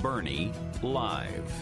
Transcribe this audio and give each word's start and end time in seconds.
Burney 0.00 0.52
Live. 0.82 1.52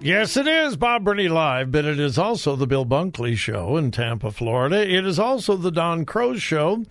Yes, 0.00 0.36
it 0.36 0.46
is 0.46 0.76
Bob 0.76 1.04
Burney 1.04 1.28
Live, 1.28 1.72
but 1.72 1.84
it 1.84 1.98
is 1.98 2.18
also 2.18 2.54
the 2.54 2.66
Bill 2.66 2.84
Bunkley 2.84 3.36
Show 3.36 3.76
in 3.76 3.90
Tampa, 3.90 4.30
Florida. 4.30 4.88
It 4.88 5.06
is 5.06 5.18
also 5.18 5.56
the 5.56 5.72
Don 5.72 6.04
Crow 6.04 6.36
Show 6.36 6.84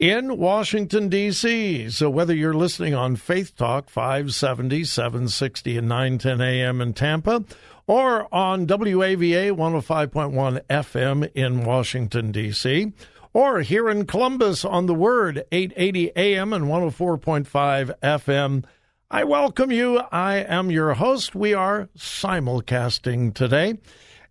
in 0.00 0.36
Washington, 0.36 1.08
D.C. 1.08 1.90
So 1.90 2.10
whether 2.10 2.34
you're 2.34 2.54
listening 2.54 2.94
on 2.94 3.16
Faith 3.16 3.56
Talk 3.56 3.88
570, 3.88 4.84
760, 4.84 5.78
and 5.78 5.88
910 5.88 6.40
a.m. 6.40 6.80
in 6.80 6.92
Tampa, 6.92 7.44
or 7.86 8.32
on 8.34 8.66
WAVA 8.66 9.52
105.1 9.52 10.60
FM 10.68 11.30
in 11.34 11.64
Washington, 11.64 12.32
D.C., 12.32 12.92
or 13.32 13.60
here 13.60 13.88
in 13.88 14.06
Columbus 14.06 14.64
on 14.64 14.86
the 14.86 14.94
Word 14.94 15.44
880 15.52 16.12
AM 16.16 16.52
and 16.52 16.66
104.5 16.66 17.92
FM. 18.02 18.64
I 19.10 19.24
welcome 19.24 19.70
you. 19.70 19.98
I 20.12 20.36
am 20.36 20.70
your 20.70 20.94
host. 20.94 21.34
We 21.34 21.54
are 21.54 21.88
simulcasting 21.96 23.34
today 23.34 23.78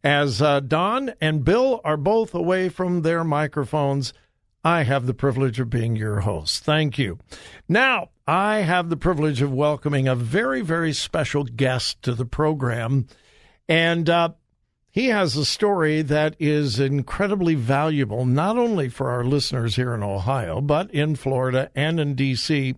as 0.04 0.42
uh, 0.42 0.62
Don 0.62 1.14
and 1.20 1.44
Bill 1.44 1.82
are 1.84 1.98
both 1.98 2.34
away 2.34 2.70
from 2.70 3.02
their 3.02 3.24
microphones. 3.24 4.14
I 4.64 4.84
have 4.84 5.06
the 5.06 5.14
privilege 5.14 5.60
of 5.60 5.70
being 5.70 5.96
your 5.96 6.20
host. 6.20 6.64
Thank 6.64 6.98
you. 6.98 7.20
Now, 7.68 8.10
I 8.28 8.58
have 8.60 8.90
the 8.90 8.98
privilege 8.98 9.42
of 9.42 9.54
welcoming 9.54 10.08
a 10.08 10.16
very, 10.16 10.62
very 10.62 10.94
special 10.94 11.44
guest 11.44 12.02
to 12.04 12.14
the 12.14 12.26
program. 12.26 13.08
And 13.68 14.10
uh, 14.10 14.30
he 15.00 15.08
has 15.08 15.38
a 15.38 15.46
story 15.46 16.02
that 16.02 16.36
is 16.40 16.78
incredibly 16.78 17.56
valuable, 17.56 18.26
not 18.26 18.58
only 18.58 18.90
for 18.90 19.10
our 19.10 19.24
listeners 19.24 19.78
here 19.78 19.94
in 19.94 20.04
Ohio, 20.04 20.60
but 20.60 20.92
in 20.92 21.16
Florida 21.16 21.72
and 21.74 22.02
in 22.02 22.16
D.C. 22.16 22.76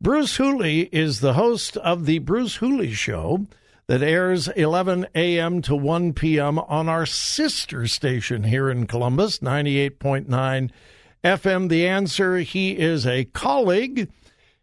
Bruce 0.00 0.36
Hooley 0.36 0.82
is 0.92 1.18
the 1.18 1.32
host 1.32 1.76
of 1.78 2.06
The 2.06 2.20
Bruce 2.20 2.56
Hooley 2.56 2.92
Show 2.92 3.48
that 3.88 4.04
airs 4.04 4.46
11 4.46 5.08
a.m. 5.16 5.60
to 5.62 5.74
1 5.74 6.12
p.m. 6.12 6.60
on 6.60 6.88
our 6.88 7.04
sister 7.04 7.88
station 7.88 8.44
here 8.44 8.70
in 8.70 8.86
Columbus, 8.86 9.40
98.9 9.40 10.70
FM. 11.24 11.68
The 11.68 11.88
answer 11.88 12.36
he 12.36 12.78
is 12.78 13.04
a 13.04 13.24
colleague. 13.24 14.08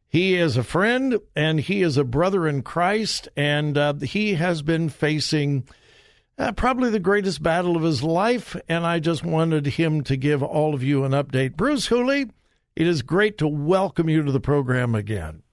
He 0.07 0.35
is 0.35 0.55
a 0.55 0.63
friend 0.63 1.19
and 1.35 1.59
he 1.59 1.81
is 1.81 1.97
a 1.97 2.05
brother 2.05 2.47
in 2.47 2.61
Christ, 2.61 3.27
and 3.35 3.77
uh, 3.77 3.95
he 3.95 4.35
has 4.35 4.61
been 4.61 4.87
facing 4.87 5.65
uh, 6.37 6.51
probably 6.51 6.89
the 6.89 6.99
greatest 6.99 7.41
battle 7.41 7.77
of 7.77 7.83
his 7.83 8.03
life, 8.03 8.55
and 8.67 8.85
I 8.85 8.99
just 8.99 9.23
wanted 9.23 9.65
him 9.65 10.03
to 10.03 10.17
give 10.17 10.43
all 10.43 10.73
of 10.73 10.83
you 10.83 11.03
an 11.05 11.11
update. 11.11 11.55
Bruce 11.55 11.87
Hooley, 11.87 12.29
it 12.75 12.87
is 12.87 13.01
great 13.01 13.37
to 13.37 13.47
welcome 13.47 14.09
you 14.09 14.23
to 14.23 14.31
the 14.31 14.39
program 14.39 14.95
again. 14.95 15.43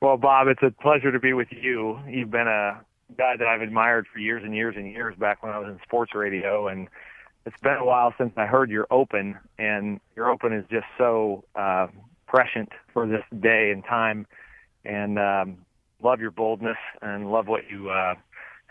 Well, 0.00 0.16
Bob, 0.16 0.48
it's 0.48 0.62
a 0.62 0.70
pleasure 0.82 1.12
to 1.12 1.20
be 1.20 1.32
with 1.32 1.48
you. 1.50 1.98
You've 2.08 2.30
been 2.30 2.48
a 2.48 2.80
guy 3.16 3.36
that 3.38 3.46
I've 3.46 3.62
admired 3.62 4.06
for 4.12 4.18
years 4.18 4.42
and 4.44 4.54
years 4.54 4.74
and 4.76 4.90
years 4.90 5.14
back 5.16 5.42
when 5.42 5.52
I 5.52 5.58
was 5.58 5.68
in 5.68 5.78
sports 5.84 6.14
radio, 6.14 6.68
and 6.68 6.88
it's 7.46 7.60
been 7.62 7.76
a 7.76 7.84
while 7.84 8.12
since 8.18 8.32
I 8.36 8.46
heard 8.46 8.70
your 8.70 8.86
open, 8.90 9.38
and 9.58 10.00
your 10.14 10.28
open 10.28 10.52
is 10.52 10.64
just 10.70 10.86
so 10.98 11.44
uh, 11.54 11.86
prescient 12.26 12.70
for 12.92 13.06
this 13.06 13.24
day 13.40 13.70
and 13.70 13.84
time, 13.84 14.26
and 14.84 15.18
um, 15.18 15.58
love 16.02 16.20
your 16.20 16.30
boldness 16.30 16.78
and 17.00 17.30
love 17.30 17.46
what 17.46 17.70
you 17.70 17.90
uh, 17.90 18.14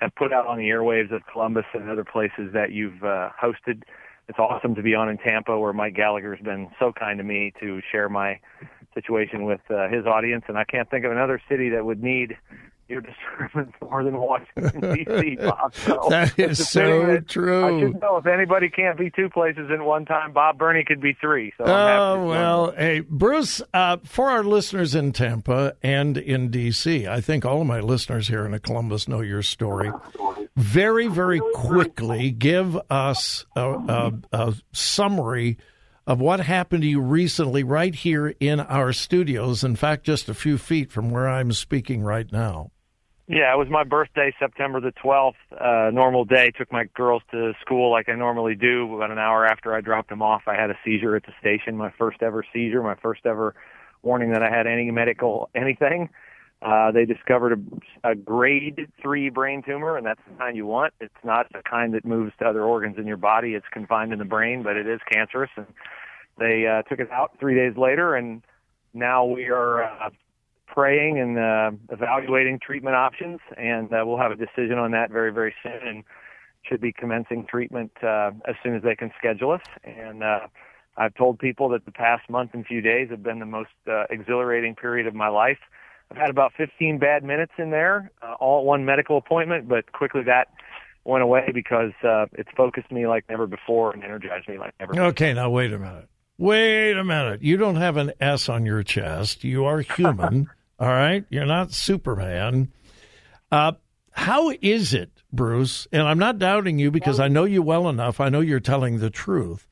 have 0.01 0.15
put 0.15 0.33
out 0.33 0.47
on 0.47 0.57
the 0.57 0.69
airwaves 0.69 1.13
of 1.13 1.21
Columbus 1.31 1.65
and 1.73 1.89
other 1.89 2.03
places 2.03 2.51
that 2.53 2.71
you've 2.71 3.03
uh, 3.03 3.29
hosted. 3.41 3.83
It's 4.27 4.39
awesome 4.39 4.75
to 4.75 4.81
be 4.81 4.95
on 4.95 5.09
in 5.09 5.17
Tampa, 5.17 5.57
where 5.57 5.73
Mike 5.73 5.95
Gallagher 5.95 6.35
has 6.35 6.43
been 6.43 6.69
so 6.79 6.91
kind 6.91 7.19
to 7.19 7.23
me 7.23 7.53
to 7.59 7.81
share 7.91 8.09
my 8.09 8.39
situation 8.93 9.45
with 9.45 9.61
uh, 9.69 9.87
his 9.89 10.05
audience, 10.05 10.43
and 10.47 10.57
I 10.57 10.63
can't 10.63 10.89
think 10.89 11.05
of 11.05 11.11
another 11.11 11.41
city 11.47 11.69
that 11.69 11.85
would 11.85 12.03
need 12.03 12.35
your 12.91 13.01
discernment 13.01 13.73
more 13.81 14.03
than 14.03 14.17
Washington 14.17 14.93
D.C. 14.93 15.35
Bob. 15.41 15.73
So 15.73 16.07
that 16.09 16.37
is 16.37 16.69
so 16.69 17.07
that 17.07 17.27
true. 17.27 17.65
I 17.65 17.79
should 17.79 18.01
know 18.01 18.17
if 18.17 18.25
anybody 18.25 18.69
can't 18.69 18.97
be 18.97 19.09
two 19.09 19.29
places 19.29 19.69
in 19.73 19.85
one 19.85 20.05
time, 20.05 20.33
Bob 20.33 20.57
Burney 20.57 20.83
could 20.83 21.01
be 21.01 21.13
three. 21.19 21.53
So 21.57 21.63
oh 21.65 22.25
well, 22.27 22.71
hey 22.71 22.99
Bruce, 22.99 23.61
uh, 23.73 23.97
for 24.03 24.29
our 24.29 24.43
listeners 24.43 24.93
in 24.93 25.11
Tampa 25.13 25.75
and 25.81 26.17
in 26.17 26.51
D.C., 26.51 27.07
I 27.07 27.21
think 27.21 27.45
all 27.45 27.61
of 27.61 27.67
my 27.67 27.79
listeners 27.79 28.27
here 28.27 28.45
in 28.45 28.57
Columbus 28.59 29.07
know 29.07 29.21
your 29.21 29.41
story. 29.41 29.91
Very, 30.55 31.07
very 31.07 31.41
quickly, 31.53 32.29
give 32.29 32.77
us 32.89 33.45
a, 33.55 33.71
a, 33.71 34.13
a 34.33 34.53
summary 34.73 35.57
of 36.07 36.19
what 36.19 36.39
happened 36.41 36.81
to 36.83 36.89
you 36.89 36.99
recently 36.99 37.63
right 37.63 37.93
here 37.93 38.33
in 38.39 38.59
our 38.59 38.91
studios. 38.91 39.63
In 39.63 39.75
fact, 39.75 40.03
just 40.03 40.29
a 40.29 40.33
few 40.33 40.57
feet 40.57 40.91
from 40.91 41.09
where 41.09 41.29
I'm 41.29 41.51
speaking 41.53 42.03
right 42.03 42.29
now. 42.31 42.71
Yeah, 43.33 43.53
it 43.53 43.57
was 43.57 43.69
my 43.69 43.85
birthday, 43.85 44.33
September 44.37 44.81
the 44.81 44.91
12th. 44.91 45.35
Uh, 45.57 45.89
normal 45.91 46.25
day. 46.25 46.51
Took 46.51 46.69
my 46.69 46.83
girls 46.93 47.21
to 47.31 47.53
school 47.61 47.89
like 47.89 48.09
I 48.09 48.15
normally 48.15 48.55
do. 48.55 48.93
About 48.93 49.09
an 49.09 49.19
hour 49.19 49.45
after 49.45 49.73
I 49.73 49.79
dropped 49.79 50.09
them 50.09 50.21
off, 50.21 50.41
I 50.47 50.55
had 50.55 50.69
a 50.69 50.77
seizure 50.83 51.15
at 51.15 51.23
the 51.23 51.31
station. 51.39 51.77
My 51.77 51.91
first 51.97 52.21
ever 52.21 52.43
seizure. 52.51 52.83
My 52.83 52.95
first 52.95 53.25
ever 53.25 53.55
warning 54.01 54.33
that 54.33 54.43
I 54.43 54.49
had 54.49 54.67
any 54.67 54.91
medical 54.91 55.49
anything. 55.55 56.09
Uh, 56.61 56.91
they 56.91 57.05
discovered 57.05 57.57
a, 58.03 58.09
a 58.09 58.15
grade 58.15 58.91
three 59.01 59.29
brain 59.29 59.63
tumor, 59.63 59.95
and 59.95 60.05
that's 60.05 60.19
the 60.29 60.35
kind 60.37 60.57
you 60.57 60.65
want. 60.65 60.93
It's 60.99 61.13
not 61.23 61.47
the 61.53 61.61
kind 61.63 61.93
that 61.93 62.03
moves 62.03 62.33
to 62.39 62.45
other 62.45 62.63
organs 62.63 62.97
in 62.97 63.07
your 63.07 63.15
body. 63.15 63.53
It's 63.53 63.65
confined 63.71 64.11
in 64.11 64.19
the 64.19 64.25
brain, 64.25 64.61
but 64.61 64.75
it 64.75 64.87
is 64.87 64.99
cancerous. 65.09 65.51
And 65.55 65.67
they 66.37 66.67
uh, 66.67 66.81
took 66.81 66.99
it 66.99 67.09
out 67.09 67.31
three 67.39 67.55
days 67.55 67.77
later, 67.77 68.13
and 68.13 68.43
now 68.93 69.23
we 69.23 69.47
are 69.47 69.85
uh, 69.85 70.09
praying 70.71 71.19
and 71.19 71.37
uh, 71.37 71.71
evaluating 71.91 72.59
treatment 72.59 72.95
options, 72.95 73.39
and 73.57 73.93
uh, 73.93 74.03
we'll 74.05 74.17
have 74.17 74.31
a 74.31 74.35
decision 74.35 74.77
on 74.77 74.91
that 74.91 75.11
very, 75.11 75.31
very 75.31 75.53
soon. 75.63 75.87
And 75.87 76.03
should 76.63 76.81
be 76.81 76.91
commencing 76.91 77.45
treatment 77.47 77.91
uh, 78.03 78.31
as 78.47 78.55
soon 78.63 78.75
as 78.75 78.83
they 78.83 78.95
can 78.95 79.11
schedule 79.17 79.51
us. 79.51 79.61
And 79.83 80.23
uh, 80.23 80.41
I've 80.97 81.15
told 81.15 81.39
people 81.39 81.69
that 81.69 81.85
the 81.85 81.91
past 81.91 82.29
month 82.29 82.51
and 82.53 82.65
few 82.65 82.81
days 82.81 83.09
have 83.09 83.23
been 83.23 83.39
the 83.39 83.45
most 83.45 83.69
uh, 83.87 84.03
exhilarating 84.09 84.75
period 84.75 85.07
of 85.07 85.15
my 85.15 85.27
life. 85.27 85.57
I've 86.09 86.17
had 86.17 86.29
about 86.29 86.51
15 86.57 86.99
bad 86.99 87.23
minutes 87.23 87.53
in 87.57 87.71
there, 87.71 88.11
uh, 88.21 88.33
all 88.39 88.59
at 88.59 88.65
one 88.65 88.85
medical 88.85 89.17
appointment, 89.17 89.67
but 89.67 89.91
quickly 89.91 90.23
that 90.23 90.49
went 91.03 91.23
away 91.23 91.49
because 91.53 91.93
uh, 92.03 92.25
it's 92.33 92.49
focused 92.55 92.91
me 92.91 93.07
like 93.07 93.25
never 93.29 93.47
before 93.47 93.91
and 93.91 94.03
energized 94.03 94.47
me 94.47 94.59
like 94.59 94.73
never. 94.79 94.99
Okay, 94.99 95.33
now 95.33 95.49
wait 95.49 95.73
a 95.73 95.79
minute. 95.79 96.07
Wait 96.37 96.97
a 96.97 97.03
minute. 97.03 97.41
You 97.41 97.57
don't 97.57 97.75
have 97.75 97.97
an 97.97 98.11
S 98.19 98.49
on 98.49 98.65
your 98.65 98.83
chest. 98.83 99.43
You 99.43 99.65
are 99.65 99.79
human. 99.79 100.49
all 100.81 100.87
right. 100.87 101.23
You're 101.29 101.45
not 101.45 101.71
Superman. 101.71 102.71
Uh, 103.51 103.73
how 104.09 104.51
is 104.61 104.95
it, 104.95 105.11
Bruce? 105.31 105.87
And 105.91 106.01
I'm 106.01 106.17
not 106.17 106.39
doubting 106.39 106.79
you 106.79 106.89
because 106.89 107.19
I 107.19 107.27
know 107.27 107.43
you 107.43 107.61
well 107.61 107.87
enough. 107.87 108.19
I 108.19 108.29
know 108.29 108.39
you're 108.39 108.59
telling 108.59 108.97
the 108.97 109.11
truth. 109.11 109.67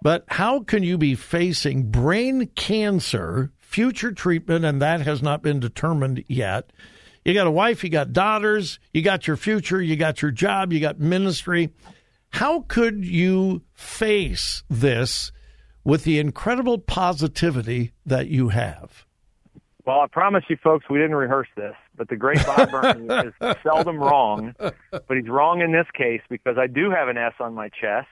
But 0.00 0.24
how 0.28 0.60
can 0.60 0.84
you 0.84 0.96
be 0.96 1.16
facing 1.16 1.90
brain 1.90 2.46
cancer, 2.54 3.50
future 3.58 4.12
treatment, 4.12 4.64
and 4.64 4.80
that 4.80 5.00
has 5.00 5.22
not 5.22 5.42
been 5.42 5.58
determined 5.58 6.22
yet? 6.28 6.70
You 7.24 7.34
got 7.34 7.48
a 7.48 7.50
wife, 7.50 7.82
you 7.82 7.90
got 7.90 8.12
daughters, 8.12 8.78
you 8.92 9.02
got 9.02 9.26
your 9.26 9.36
future, 9.36 9.82
you 9.82 9.96
got 9.96 10.22
your 10.22 10.30
job, 10.30 10.72
you 10.72 10.78
got 10.78 11.00
ministry. 11.00 11.70
How 12.28 12.60
could 12.68 13.04
you 13.04 13.62
face 13.72 14.62
this 14.70 15.32
with 15.82 16.04
the 16.04 16.20
incredible 16.20 16.78
positivity 16.78 17.90
that 18.06 18.28
you 18.28 18.50
have? 18.50 19.03
Well, 19.86 20.00
I 20.00 20.06
promise 20.06 20.44
you, 20.48 20.56
folks, 20.62 20.86
we 20.88 20.98
didn't 20.98 21.16
rehearse 21.16 21.48
this, 21.56 21.74
but 21.96 22.08
the 22.08 22.16
great 22.16 22.44
Bob 22.46 22.70
Burney 22.70 23.28
is 23.28 23.34
seldom 23.62 23.98
wrong, 23.98 24.54
but 24.58 25.16
he's 25.16 25.28
wrong 25.28 25.60
in 25.60 25.72
this 25.72 25.86
case 25.94 26.22
because 26.30 26.56
I 26.58 26.66
do 26.66 26.90
have 26.90 27.08
an 27.08 27.18
S 27.18 27.34
on 27.38 27.54
my 27.54 27.68
chest, 27.68 28.08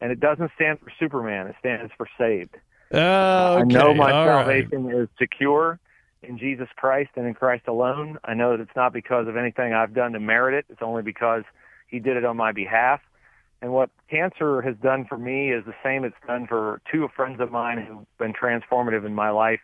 and 0.00 0.10
it 0.10 0.18
doesn't 0.18 0.50
stand 0.56 0.80
for 0.80 0.90
Superman. 0.98 1.46
It 1.46 1.54
stands 1.60 1.92
for 1.96 2.08
saved. 2.18 2.56
Uh, 2.92 2.96
okay. 2.96 3.60
I 3.60 3.62
know 3.62 3.94
my 3.94 4.10
All 4.10 4.26
salvation 4.26 4.86
right. 4.86 4.96
is 5.02 5.08
secure 5.18 5.78
in 6.22 6.38
Jesus 6.38 6.68
Christ 6.76 7.10
and 7.16 7.26
in 7.26 7.34
Christ 7.34 7.68
alone. 7.68 8.18
I 8.24 8.34
know 8.34 8.56
that 8.56 8.60
it's 8.60 8.76
not 8.76 8.92
because 8.92 9.28
of 9.28 9.36
anything 9.36 9.72
I've 9.72 9.94
done 9.94 10.12
to 10.12 10.20
merit 10.20 10.54
it. 10.54 10.66
It's 10.68 10.82
only 10.82 11.02
because 11.02 11.44
He 11.86 12.00
did 12.00 12.16
it 12.16 12.24
on 12.24 12.36
my 12.36 12.52
behalf. 12.52 13.00
And 13.62 13.72
what 13.72 13.90
cancer 14.10 14.60
has 14.62 14.76
done 14.82 15.06
for 15.08 15.16
me 15.16 15.52
is 15.52 15.64
the 15.64 15.74
same 15.82 16.04
it's 16.04 16.16
done 16.26 16.46
for 16.46 16.82
two 16.90 17.08
friends 17.14 17.40
of 17.40 17.50
mine 17.50 17.78
who've 17.78 18.18
been 18.18 18.32
transformative 18.32 19.06
in 19.06 19.14
my 19.14 19.30
life. 19.30 19.60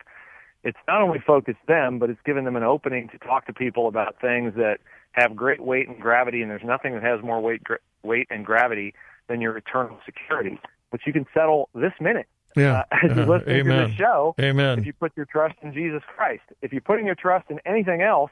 It's 0.63 0.79
not 0.87 1.01
only 1.03 1.19
focused 1.19 1.65
them, 1.67 1.99
but 1.99 2.11
it's 2.11 2.21
given 2.25 2.45
them 2.45 2.57
an 2.57 2.63
opening 2.63 3.09
to 3.09 3.19
talk 3.19 3.47
to 3.47 3.53
people 3.53 3.89
about 3.89 4.21
things 4.21 4.55
that 4.57 4.79
have 5.13 5.35
great 5.35 5.61
weight 5.61 5.89
and 5.89 5.99
gravity. 6.01 6.43
And 6.43 6.51
there's 6.51 6.65
nothing 6.65 6.93
that 6.95 7.03
has 7.03 7.23
more 7.23 7.41
weight, 7.41 7.65
gra- 7.65 7.79
weight 8.03 8.27
and 8.31 8.45
gravity 8.45 8.95
than 9.29 9.41
your 9.41 9.57
eternal 9.57 9.99
security, 10.05 10.61
which 10.91 11.03
you 11.07 11.13
can 11.13 11.27
settle 11.33 11.69
this 11.75 11.93
minute 12.01 12.27
Yeah. 12.57 12.81
uh, 12.93 12.97
as 13.11 13.17
you're 13.17 13.25
Uh, 13.25 13.39
listening 13.39 13.65
to 13.65 13.71
amen. 13.73 13.89
this 13.89 13.97
show 13.97 14.35
Amen. 14.41 14.79
if 14.79 14.87
you 14.87 14.93
put 14.93 15.13
your 15.17 15.27
trust 15.27 15.55
in 15.63 15.73
Jesus 15.73 16.03
Christ. 16.15 16.43
If 16.63 16.73
you're 16.73 16.81
putting 16.83 17.07
your 17.07 17.15
trust 17.15 17.51
in 17.51 17.59
anything 17.65 18.03
else, 18.03 18.31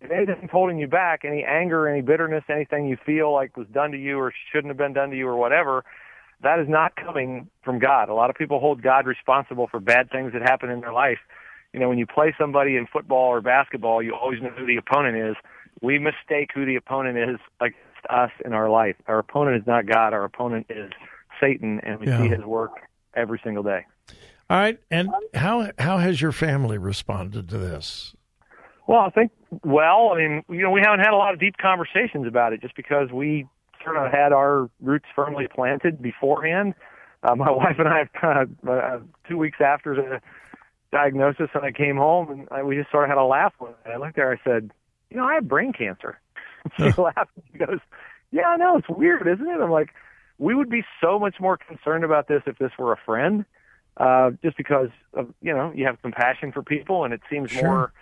if 0.00 0.10
anything's 0.10 0.50
holding 0.50 0.78
you 0.78 0.86
back, 0.88 1.24
any 1.24 1.44
anger, 1.44 1.88
any 1.88 2.00
bitterness, 2.02 2.44
anything 2.48 2.86
you 2.86 2.96
feel 3.04 3.32
like 3.32 3.56
was 3.56 3.66
done 3.68 3.92
to 3.92 3.98
you 3.98 4.18
or 4.18 4.32
shouldn't 4.52 4.68
have 4.70 4.76
been 4.76 4.92
done 4.92 5.10
to 5.10 5.16
you 5.16 5.26
or 5.28 5.36
whatever, 5.36 5.84
that 6.42 6.58
is 6.58 6.68
not 6.68 6.94
coming 6.96 7.48
from 7.62 7.78
God. 7.78 8.08
A 8.08 8.14
lot 8.14 8.28
of 8.30 8.36
people 8.36 8.60
hold 8.60 8.82
God 8.82 9.06
responsible 9.06 9.66
for 9.68 9.80
bad 9.80 10.10
things 10.10 10.32
that 10.32 10.42
happen 10.42 10.70
in 10.70 10.80
their 10.80 10.92
life. 10.92 11.18
You 11.76 11.82
know, 11.82 11.90
when 11.90 11.98
you 11.98 12.06
play 12.06 12.34
somebody 12.40 12.76
in 12.76 12.86
football 12.90 13.26
or 13.28 13.42
basketball, 13.42 14.02
you 14.02 14.14
always 14.14 14.40
know 14.40 14.48
who 14.48 14.64
the 14.64 14.78
opponent 14.78 15.18
is. 15.18 15.36
We 15.82 15.98
mistake 15.98 16.48
who 16.54 16.64
the 16.64 16.74
opponent 16.76 17.18
is 17.18 17.36
against 17.60 18.06
us 18.08 18.30
in 18.46 18.54
our 18.54 18.70
life. 18.70 18.96
Our 19.06 19.18
opponent 19.18 19.58
is 19.60 19.66
not 19.66 19.84
God. 19.84 20.14
Our 20.14 20.24
opponent 20.24 20.68
is 20.70 20.90
Satan, 21.38 21.80
and 21.82 22.00
we 22.00 22.06
Yeah. 22.06 22.22
see 22.22 22.28
his 22.28 22.42
work 22.46 22.70
every 23.12 23.38
single 23.44 23.62
day. 23.62 23.84
All 24.48 24.56
right. 24.56 24.78
And 24.90 25.10
how 25.34 25.70
how 25.78 25.98
has 25.98 26.22
your 26.22 26.32
family 26.32 26.78
responded 26.78 27.46
to 27.50 27.58
this? 27.58 28.16
Well, 28.86 29.00
I 29.00 29.10
think, 29.10 29.32
well, 29.62 30.12
I 30.14 30.16
mean, 30.16 30.44
you 30.48 30.62
know, 30.62 30.70
we 30.70 30.80
haven't 30.80 31.00
had 31.00 31.10
a 31.12 31.16
lot 31.16 31.34
of 31.34 31.40
deep 31.40 31.58
conversations 31.58 32.26
about 32.26 32.54
it 32.54 32.62
just 32.62 32.74
because 32.74 33.10
we 33.12 33.46
sort 33.84 33.98
of 33.98 34.10
had 34.10 34.32
our 34.32 34.70
roots 34.80 35.06
firmly 35.14 35.46
planted 35.54 36.00
beforehand. 36.00 36.72
Uh, 37.22 37.34
my 37.34 37.50
wife 37.62 37.78
and 37.78 37.86
I 37.86 37.98
have 37.98 38.12
kind 38.14 38.38
of, 38.38 38.66
uh, 38.66 38.98
two 39.28 39.36
weeks 39.36 39.58
after 39.60 39.94
the 39.94 40.20
diagnosis, 40.92 41.48
and 41.54 41.64
I 41.64 41.72
came 41.72 41.96
home 41.96 42.30
and 42.30 42.48
I, 42.50 42.62
we 42.62 42.76
just 42.76 42.90
sort 42.90 43.04
of 43.04 43.10
had 43.10 43.18
a 43.18 43.24
laugh. 43.24 43.52
One 43.58 43.72
day. 43.84 43.92
I 43.92 43.96
looked 43.96 44.18
at 44.18 44.22
her, 44.22 44.32
I 44.32 44.48
said, 44.48 44.70
you 45.10 45.16
know, 45.16 45.24
I 45.24 45.34
have 45.34 45.48
brain 45.48 45.72
cancer. 45.72 46.20
she 46.76 46.84
laughed 47.00 47.30
and 47.36 47.44
she 47.52 47.58
goes, 47.58 47.78
yeah, 48.32 48.48
I 48.48 48.56
know. 48.56 48.76
It's 48.78 48.88
weird, 48.88 49.26
isn't 49.26 49.46
it? 49.46 49.60
I'm 49.60 49.70
like, 49.70 49.90
we 50.38 50.54
would 50.54 50.68
be 50.68 50.84
so 51.00 51.18
much 51.18 51.36
more 51.40 51.56
concerned 51.56 52.04
about 52.04 52.28
this 52.28 52.42
if 52.46 52.58
this 52.58 52.72
were 52.78 52.92
a 52.92 52.98
friend, 53.06 53.44
uh, 53.96 54.32
just 54.42 54.56
because 54.56 54.90
of, 55.14 55.32
you 55.40 55.52
know, 55.52 55.72
you 55.74 55.86
have 55.86 56.00
compassion 56.02 56.52
for 56.52 56.62
people 56.62 57.04
and 57.04 57.14
it 57.14 57.20
seems 57.30 57.50
Sure. 57.50 57.62
more, 57.62 57.92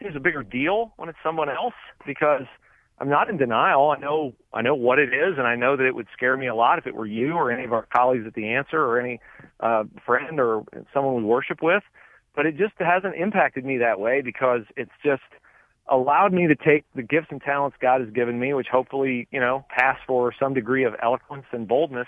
seems 0.00 0.16
a 0.16 0.20
bigger 0.20 0.42
deal 0.42 0.92
when 0.96 1.08
it's 1.08 1.18
someone 1.22 1.48
else 1.48 1.74
because 2.06 2.46
I'm 2.98 3.08
not 3.08 3.28
in 3.28 3.36
denial. 3.36 3.90
I 3.90 3.98
know, 3.98 4.34
I 4.54 4.62
know 4.62 4.74
what 4.74 4.98
it 4.98 5.12
is 5.12 5.36
and 5.36 5.46
I 5.46 5.56
know 5.56 5.76
that 5.76 5.84
it 5.84 5.94
would 5.94 6.06
scare 6.12 6.36
me 6.36 6.46
a 6.46 6.54
lot 6.54 6.78
if 6.78 6.86
it 6.86 6.94
were 6.94 7.06
you 7.06 7.32
or 7.32 7.50
any 7.50 7.64
of 7.64 7.72
our 7.72 7.86
colleagues 7.92 8.26
at 8.26 8.34
The 8.34 8.48
Answer 8.50 8.80
or 8.80 8.98
any, 9.00 9.20
uh, 9.60 9.84
friend 10.06 10.40
or 10.40 10.64
someone 10.94 11.16
we 11.16 11.24
worship 11.24 11.60
with. 11.62 11.82
But 12.34 12.46
it 12.46 12.56
just 12.56 12.74
hasn't 12.78 13.14
impacted 13.16 13.64
me 13.64 13.78
that 13.78 14.00
way 14.00 14.22
because 14.22 14.62
it's 14.76 14.92
just, 15.04 15.22
allowed 15.90 16.32
me 16.32 16.46
to 16.46 16.54
take 16.54 16.84
the 16.94 17.02
gifts 17.02 17.28
and 17.30 17.40
talents 17.40 17.76
God 17.80 18.00
has 18.00 18.10
given 18.10 18.38
me, 18.38 18.54
which 18.54 18.68
hopefully, 18.70 19.26
you 19.30 19.40
know, 19.40 19.64
pass 19.68 19.98
for 20.06 20.32
some 20.38 20.54
degree 20.54 20.84
of 20.84 20.94
eloquence 21.02 21.44
and 21.52 21.66
boldness, 21.66 22.06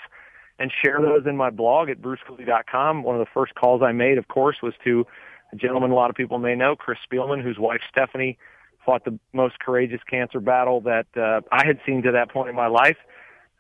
and 0.59 0.73
share 0.85 1.00
those 1.00 1.26
in 1.26 1.37
my 1.37 1.50
blog 1.50 1.91
at 1.91 2.00
brucehooley.com. 2.00 3.03
One 3.03 3.17
of 3.17 3.21
the 3.21 3.31
first 3.35 3.55
calls 3.56 3.82
I 3.82 3.93
made, 3.93 4.19
of 4.19 4.29
course, 4.29 4.59
was 4.62 4.73
to 4.85 5.05
a 5.53 5.56
gentleman 5.56 5.91
a 5.91 5.94
lot 5.94 6.11
of 6.11 6.17
people 6.17 6.38
may 6.38 6.55
know, 6.55 6.77
Chris 6.77 6.99
Spielman, 7.11 7.43
whose 7.43 7.59
wife 7.59 7.81
Stephanie 7.91 8.38
fought 8.87 9.05
the 9.05 9.19
most 9.32 9.59
courageous 9.59 10.00
cancer 10.09 10.41
battle 10.41 10.81
that 10.82 11.06
uh, 11.17 11.41
I 11.50 11.67
had 11.67 11.81
seen 11.85 12.03
to 12.03 12.12
that 12.12 12.31
point 12.31 12.50
in 12.50 12.55
my 12.55 12.69
life. 12.69 12.99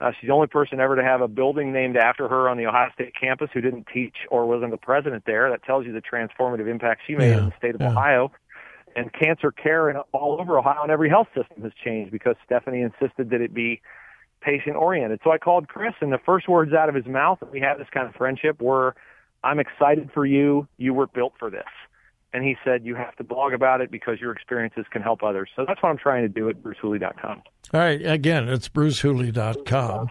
Uh, 0.04 0.12
she's 0.20 0.28
the 0.28 0.34
only 0.34 0.46
person 0.46 0.80
ever 0.80 0.96
to 0.96 1.02
have 1.02 1.22
a 1.22 1.28
building 1.28 1.72
named 1.72 1.96
after 1.96 2.28
her 2.28 2.46
on 2.50 2.58
the 2.58 2.66
Ohio 2.66 2.90
State 2.92 3.14
campus 3.18 3.48
who 3.54 3.62
didn't 3.62 3.86
teach 3.92 4.14
or 4.30 4.44
wasn't 4.44 4.70
the 4.70 4.76
president 4.76 5.24
there. 5.26 5.48
That 5.48 5.64
tells 5.64 5.86
you 5.86 5.92
the 5.92 6.02
transformative 6.02 6.68
impact 6.68 7.00
she 7.06 7.14
made 7.14 7.30
Yeah, 7.30 7.38
in 7.38 7.46
the 7.46 7.54
state 7.56 7.74
of 7.74 7.80
yeah. 7.80 7.90
Ohio 7.90 8.30
and 8.94 9.10
cancer 9.14 9.50
care 9.50 9.88
in, 9.88 9.96
all 10.12 10.38
over 10.38 10.58
Ohio 10.58 10.82
and 10.82 10.92
every 10.92 11.08
health 11.08 11.28
system 11.28 11.62
has 11.62 11.72
changed 11.82 12.12
because 12.12 12.36
Stephanie 12.44 12.82
insisted 12.82 13.30
that 13.30 13.40
it 13.40 13.54
be 13.54 13.80
patient 14.42 14.76
oriented. 14.76 15.20
So 15.24 15.32
I 15.32 15.38
called 15.38 15.68
Chris 15.68 15.94
and 16.02 16.12
the 16.12 16.18
first 16.18 16.48
words 16.50 16.74
out 16.74 16.90
of 16.90 16.94
his 16.94 17.06
mouth, 17.06 17.38
and 17.40 17.50
we 17.50 17.60
have 17.60 17.78
this 17.78 17.88
kind 17.90 18.06
of 18.06 18.14
friendship 18.14 18.60
were, 18.60 18.94
I'm 19.42 19.58
excited 19.58 20.10
for 20.12 20.26
you. 20.26 20.68
You 20.76 20.92
were 20.92 21.06
built 21.06 21.32
for 21.38 21.48
this. 21.48 21.64
And 22.34 22.44
he 22.44 22.56
said, 22.64 22.84
you 22.84 22.96
have 22.96 23.14
to 23.16 23.24
blog 23.24 23.52
about 23.52 23.80
it 23.80 23.92
because 23.92 24.20
your 24.20 24.32
experiences 24.32 24.84
can 24.90 25.02
help 25.02 25.22
others. 25.22 25.48
So 25.54 25.64
that's 25.66 25.80
what 25.80 25.88
I'm 25.90 25.96
trying 25.96 26.22
to 26.22 26.28
do 26.28 26.48
at 26.48 26.62
brucehooley.com. 26.62 27.42
All 27.72 27.80
right. 27.80 28.04
Again, 28.04 28.48
it's 28.48 28.68
brucehooley.com. 28.68 30.08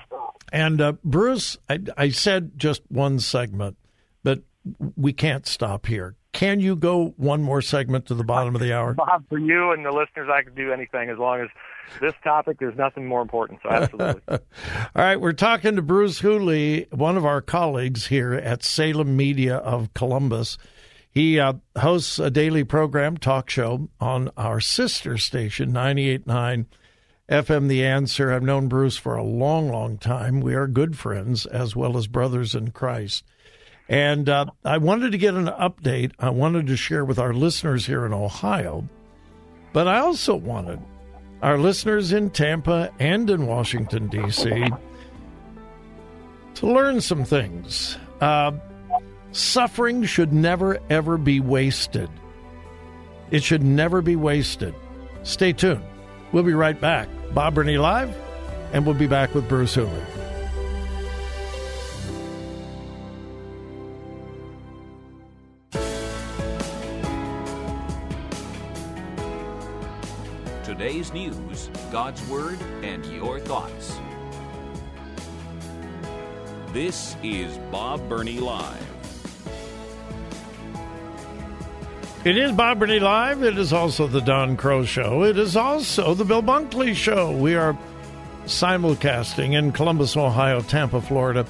And 0.54 0.82
uh, 0.82 0.94
Bruce, 1.04 1.58
I, 1.70 1.80
I 1.98 2.10
said 2.10 2.54
just 2.58 2.82
one 2.88 3.20
segment, 3.20 3.76
but 4.24 4.40
we 4.96 5.12
can't 5.12 5.46
stop 5.46 5.86
here. 5.86 6.16
Can 6.32 6.62
you 6.62 6.76
go 6.76 7.14
one 7.18 7.44
more 7.44 7.62
segment 7.62 8.06
to 8.08 8.16
the 8.16 8.24
bottom 8.24 8.56
of 8.56 8.62
the 8.62 8.74
hour? 8.74 8.94
Bob, 8.94 9.26
for 9.30 9.38
you 9.38 9.72
and 9.72 9.86
the 9.86 9.92
listeners, 9.92 10.30
I 10.34 10.44
can 10.44 10.56
do 10.56 10.72
anything 10.72 11.10
as 11.10 11.18
long 11.18 11.42
as 11.42 11.50
this 12.00 12.14
topic, 12.24 12.58
there's 12.60 12.78
nothing 12.78 13.06
more 13.06 13.22
important. 13.22 13.60
So 13.62 13.70
absolutely. 13.70 14.22
All 14.30 14.40
right, 14.96 15.20
we're 15.20 15.34
talking 15.34 15.76
to 15.76 15.82
Bruce 15.82 16.20
Hooley, 16.20 16.88
one 16.92 17.18
of 17.18 17.26
our 17.26 17.42
colleagues 17.42 18.08
here 18.08 18.34
at 18.34 18.64
Salem 18.64 19.16
Media 19.16 19.58
of 19.58 19.94
Columbus. 19.94 20.58
He 21.14 21.40
uh, 21.40 21.54
hosts 21.78 22.18
a 22.18 22.32
daily 22.32 22.64
program, 22.64 23.18
talk 23.18 23.50
show, 23.50 23.90
on 24.00 24.32
our 24.36 24.60
sister 24.60 25.18
station, 25.20 25.72
98.9 25.72 26.66
FM 27.30 27.68
The 27.68 27.86
Answer. 27.86 28.34
I've 28.34 28.42
known 28.42 28.68
Bruce 28.68 28.98
for 28.98 29.16
a 29.16 29.24
long, 29.24 29.70
long 29.70 30.00
time. 30.00 30.42
We 30.42 30.56
are 30.56 30.66
good 30.66 30.98
friends 30.98 31.46
as 31.46 31.76
well 31.76 31.98
as 31.98 32.08
brothers 32.08 32.56
in 32.56 32.72
Christ. 32.72 33.24
And 33.88 34.28
uh, 34.28 34.46
I 34.66 34.80
wanted 34.80 35.12
to 35.12 35.20
get 35.20 35.36
an 35.36 35.48
update. 35.48 36.14
I 36.18 36.32
wanted 36.32 36.66
to 36.68 36.76
share 36.76 37.06
with 37.06 37.20
our 37.20 37.34
listeners 37.34 37.86
here 37.86 38.08
in 38.08 38.14
Ohio, 38.14 38.90
but 39.72 39.88
I 39.88 40.00
also 40.00 40.36
wanted 40.36 40.80
our 41.44 41.60
listeners 41.60 42.12
in 42.12 42.32
Tampa 42.32 42.92
and 43.00 43.30
in 43.30 43.46
Washington, 43.46 44.08
D.C., 44.08 44.66
to 46.56 46.68
learn 46.68 47.02
some 47.02 47.26
things. 47.26 47.98
Uh, 48.22 48.54
suffering 49.34 50.04
should 50.06 50.32
never, 50.32 50.80
ever 50.90 51.18
be 51.18 51.40
wasted. 51.40 52.10
It 53.32 53.44
should 53.44 53.64
never 53.64 54.02
be 54.02 54.16
wasted. 54.16 54.74
Stay 55.24 55.54
tuned. 55.54 55.84
We'll 56.32 56.44
be 56.44 56.54
right 56.54 56.80
back. 56.80 57.10
Bob 57.34 57.56
Burney 57.56 57.78
Live, 57.78 58.16
and 58.72 58.86
we'll 58.86 58.96
be 58.96 59.08
back 59.08 59.34
with 59.34 59.50
Bruce 59.50 59.76
Hooley. 59.76 59.92
Today's 70.64 71.14
news, 71.14 71.70
God's 71.92 72.28
Word, 72.28 72.60
and 72.82 73.06
your 73.06 73.40
thoughts. 73.40 74.00
This 76.72 77.16
is 77.24 77.58
Bob 77.72 78.08
Burney 78.10 78.40
Live. 78.40 78.93
It 82.26 82.38
is 82.38 82.54
Bob 82.54 82.80
Burney 82.80 83.02
Live. 83.02 83.44
It 83.44 83.58
is 83.58 83.74
also 83.74 84.08
the 84.08 84.22
Don 84.22 84.56
Crow 84.56 84.86
Show. 84.86 85.24
It 85.24 85.38
is 85.38 85.58
also 85.58 86.14
the 86.14 86.24
Bill 86.24 86.42
Bunkley 86.42 86.96
Show. 86.96 87.36
We 87.36 87.56
are 87.56 87.78
simulcasting 88.46 89.56
in 89.56 89.74
Columbus, 89.74 90.16
Ohio, 90.16 90.62
Tampa, 90.62 91.02
Florida, 91.02 91.46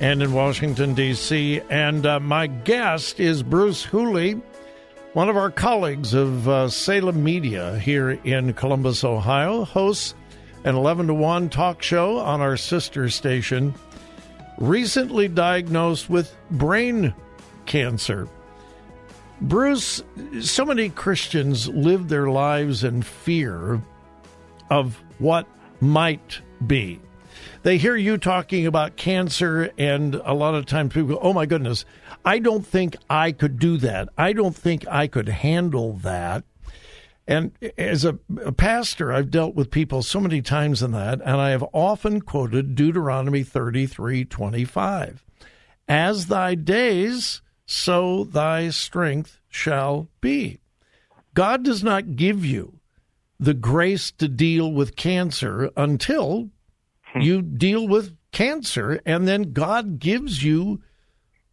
and 0.00 0.22
in 0.22 0.32
Washington, 0.32 0.94
D.C. 0.94 1.60
And 1.68 2.06
uh, 2.06 2.18
my 2.18 2.46
guest 2.46 3.20
is 3.20 3.42
Bruce 3.42 3.84
Hooley, 3.84 4.40
one 5.12 5.28
of 5.28 5.36
our 5.36 5.50
colleagues 5.50 6.14
of 6.14 6.48
uh, 6.48 6.70
Salem 6.70 7.22
Media 7.22 7.78
here 7.78 8.12
in 8.12 8.54
Columbus, 8.54 9.04
Ohio, 9.04 9.66
hosts 9.66 10.14
an 10.64 10.76
11 10.76 11.08
to 11.08 11.14
1 11.14 11.50
talk 11.50 11.82
show 11.82 12.16
on 12.20 12.40
our 12.40 12.56
sister 12.56 13.10
station, 13.10 13.74
recently 14.56 15.28
diagnosed 15.28 16.08
with 16.08 16.34
brain 16.50 17.12
cancer. 17.66 18.26
Bruce, 19.40 20.02
so 20.40 20.64
many 20.64 20.88
Christians 20.88 21.68
live 21.68 22.08
their 22.08 22.28
lives 22.30 22.84
in 22.84 23.02
fear 23.02 23.80
of 24.70 25.02
what 25.18 25.46
might 25.80 26.40
be. 26.66 27.00
They 27.62 27.78
hear 27.78 27.96
you 27.96 28.16
talking 28.16 28.66
about 28.66 28.96
cancer, 28.96 29.70
and 29.76 30.14
a 30.14 30.32
lot 30.32 30.54
of 30.54 30.66
times 30.66 30.94
people 30.94 31.16
go, 31.16 31.20
Oh 31.20 31.32
my 31.32 31.46
goodness, 31.46 31.84
I 32.24 32.38
don't 32.38 32.66
think 32.66 32.96
I 33.10 33.32
could 33.32 33.58
do 33.58 33.76
that. 33.78 34.08
I 34.16 34.32
don't 34.32 34.56
think 34.56 34.86
I 34.88 35.06
could 35.06 35.28
handle 35.28 35.94
that. 35.94 36.44
And 37.28 37.52
as 37.76 38.04
a, 38.04 38.18
a, 38.44 38.52
pastor, 38.52 39.12
I've 39.12 39.32
dealt 39.32 39.56
with 39.56 39.72
people 39.72 40.02
so 40.02 40.20
many 40.20 40.42
times 40.42 40.80
in 40.80 40.92
that, 40.92 41.20
and 41.20 41.40
I 41.40 41.50
have 41.50 41.64
often 41.72 42.20
quoted 42.20 42.76
Deuteronomy 42.76 43.42
33 43.42 44.24
25. 44.24 45.24
As 45.88 46.26
thy 46.26 46.54
days, 46.54 47.42
so 47.66 48.24
thy 48.24 48.70
strength 48.70 49.38
shall 49.50 50.08
be. 50.20 50.60
God 51.34 51.64
does 51.64 51.84
not 51.84 52.16
give 52.16 52.44
you 52.44 52.78
the 53.38 53.54
grace 53.54 54.10
to 54.12 54.28
deal 54.28 54.72
with 54.72 54.96
cancer 54.96 55.70
until 55.76 56.48
hmm. 57.12 57.20
you 57.20 57.42
deal 57.42 57.86
with 57.86 58.16
cancer, 58.32 59.00
and 59.04 59.28
then 59.28 59.52
God 59.52 59.98
gives 59.98 60.42
you 60.42 60.80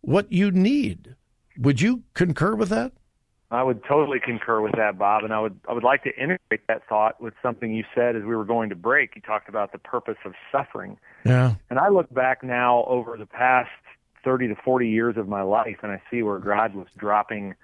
what 0.02 0.32
you 0.32 0.52
need. 0.52 1.16
Would 1.58 1.82
you 1.82 2.04
concur 2.14 2.56
with 2.56 2.70
that? 2.70 2.94
I 3.52 3.62
would 3.62 3.84
totally 3.84 4.20
concur 4.20 4.62
with 4.62 4.72
that, 4.78 4.98
Bob, 4.98 5.24
and 5.24 5.32
I 5.32 5.40
would 5.40 5.60
I 5.70 5.74
would 5.74 5.84
like 5.84 6.04
to 6.04 6.10
integrate 6.16 6.66
that 6.68 6.88
thought 6.90 7.22
with 7.22 7.36
something 7.44 7.72
you 7.72 7.84
said 7.94 8.16
as 8.16 8.24
we 8.24 8.36
were 8.36 8.46
going 8.46 8.70
to 8.70 8.76
break. 8.76 9.16
You 9.16 9.22
talked 9.22 9.48
about 9.48 9.72
the 9.72 9.78
purpose 9.78 10.18
of 10.26 10.34
suffering. 10.52 10.98
Yeah. 11.24 11.54
And 11.70 11.78
I 11.78 11.90
look 11.90 12.12
back 12.12 12.44
now 12.44 12.84
over 12.86 13.16
the 13.16 13.28
past 13.28 13.70
30 14.24 14.50
to 14.50 14.56
40 14.56 14.88
years 14.88 15.18
of 15.18 15.28
my 15.28 15.42
life 15.42 15.78
and 15.84 15.92
I 15.92 16.02
see 16.10 16.22
where 16.22 16.40
God 16.40 16.76
was 16.76 16.88
dropping 16.98 17.56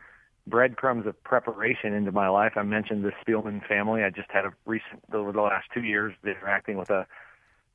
breadcrumbs 0.48 1.06
of 1.06 1.22
preparation 1.24 1.94
into 1.94 2.12
my 2.12 2.28
life. 2.28 2.54
I 2.56 2.64
mentioned 2.64 3.04
the 3.04 3.12
Spielman 3.24 3.66
family. 3.68 4.04
I 4.04 4.10
just 4.10 4.32
had 4.32 4.46
a 4.46 4.54
recent 4.66 5.02
over 5.14 5.32
the 5.32 5.42
last 5.42 5.68
2 5.74 5.84
years 5.84 6.14
interacting 6.24 6.78
with 6.78 6.90
a 6.90 7.06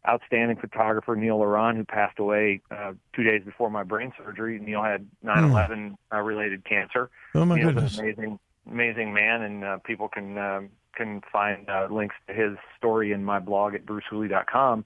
outstanding 0.09 0.57
photographer 0.57 1.17
Neil 1.17 1.39
Laron, 1.39 1.77
who 1.77 1.85
passed 1.85 2.19
away 2.19 2.61
uh, 2.71 2.93
two 3.15 3.23
days 3.23 3.43
before 3.45 3.71
my 3.71 3.83
brain 3.83 4.13
surgery. 4.19 4.59
Neil 4.59 4.83
had 4.83 5.07
9/11 5.25 5.69
mm. 5.69 5.97
uh, 6.13 6.21
related 6.21 6.65
cancer. 6.65 7.11
Oh 7.35 7.45
my 7.45 7.57
Neil's 7.57 7.75
goodness! 7.75 7.99
An 7.99 8.05
amazing, 8.05 8.39
amazing 8.71 9.15
man, 9.15 9.43
and 9.43 9.65
uh, 9.65 9.79
people 9.79 10.09
can 10.09 10.37
uh, 10.37 10.61
can 10.95 11.23
find 11.33 11.69
uh, 11.69 11.89
links 11.91 12.17
to 12.29 12.35
his 12.35 12.57
story 12.77 13.13
in 13.13 13.25
my 13.25 13.39
blog 13.39 13.75
at 13.75 13.87
brucehooley.com. 13.87 14.85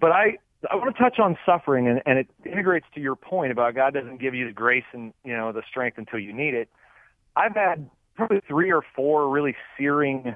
But 0.00 0.12
I 0.12 0.38
I 0.70 0.74
want 0.74 0.94
to 0.94 1.02
touch 1.02 1.18
on 1.18 1.38
suffering, 1.46 1.86
and, 1.86 2.02
and 2.04 2.18
it 2.18 2.28
integrates 2.44 2.86
to 2.94 3.00
your 3.00 3.14
point 3.14 3.52
about 3.52 3.74
God 3.74 3.94
doesn't 3.94 4.20
give 4.20 4.34
you 4.34 4.46
the 4.46 4.52
grace 4.52 4.84
and 4.92 5.12
you 5.24 5.36
know 5.36 5.52
the 5.52 5.62
strength 5.68 5.98
until 5.98 6.18
you 6.18 6.32
need 6.32 6.54
it. 6.54 6.68
I've 7.36 7.54
had 7.54 7.88
probably 8.16 8.40
three 8.48 8.72
or 8.72 8.82
four 8.96 9.28
really 9.28 9.54
searing 9.76 10.34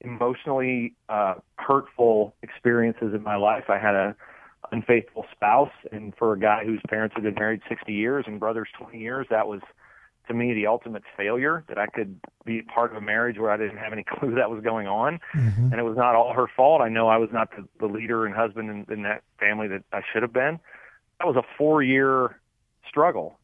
emotionally 0.00 0.94
uh, 1.08 1.34
hurtful 1.56 2.34
experiences 2.42 3.14
in 3.14 3.22
my 3.22 3.36
life. 3.36 3.64
I 3.68 3.78
had 3.78 3.94
a 3.94 4.16
unfaithful 4.70 5.26
spouse, 5.32 5.72
and 5.90 6.14
for 6.16 6.32
a 6.32 6.38
guy 6.38 6.64
whose 6.64 6.80
parents 6.88 7.14
had 7.14 7.24
been 7.24 7.34
married 7.34 7.60
60 7.68 7.92
years 7.92 8.24
and 8.26 8.38
brothers 8.38 8.68
20 8.78 8.98
years, 8.98 9.26
that 9.30 9.48
was 9.48 9.60
to 10.28 10.34
me 10.34 10.54
the 10.54 10.66
ultimate 10.66 11.02
failure 11.16 11.64
that 11.68 11.78
I 11.78 11.86
could 11.86 12.18
be 12.44 12.62
part 12.62 12.90
of 12.90 12.96
a 12.96 13.00
marriage 13.00 13.38
where 13.38 13.50
I 13.50 13.56
didn't 13.56 13.78
have 13.78 13.92
any 13.92 14.04
clue 14.08 14.34
that 14.34 14.50
was 14.50 14.62
going 14.62 14.86
on, 14.86 15.20
mm-hmm. 15.34 15.70
and 15.70 15.74
it 15.74 15.84
was 15.84 15.96
not 15.96 16.14
all 16.14 16.32
her 16.32 16.46
fault. 16.56 16.82
I 16.82 16.88
know 16.88 17.08
I 17.08 17.16
was 17.16 17.30
not 17.32 17.50
the, 17.50 17.66
the 17.80 17.86
leader 17.86 18.26
and 18.26 18.34
husband 18.34 18.70
in, 18.70 18.92
in 18.92 19.02
that 19.02 19.22
family 19.38 19.68
that 19.68 19.84
I 19.92 20.02
should 20.12 20.22
have 20.22 20.32
been. 20.32 20.58
That 21.20 21.26
was 21.26 21.36
a 21.36 21.44
four-year 21.56 22.38
struggle 22.88 23.38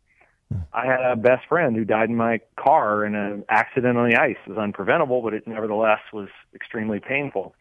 I 0.73 0.87
had 0.87 1.01
a 1.01 1.17
best 1.17 1.47
friend 1.49 1.77
who 1.77 1.85
died 1.85 2.09
in 2.09 2.17
my 2.17 2.41
car 2.57 3.05
in 3.05 3.15
an 3.15 3.45
accident 3.49 3.97
on 3.97 4.09
the 4.09 4.17
ice. 4.17 4.37
It 4.47 4.51
was 4.51 4.59
unpreventable, 4.59 5.23
but 5.23 5.33
it 5.33 5.47
nevertheless 5.47 6.01
was 6.13 6.29
extremely 6.55 6.99
painful. 6.99 7.55